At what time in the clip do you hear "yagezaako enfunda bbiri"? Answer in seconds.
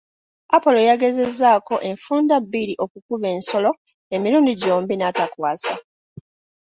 0.89-2.73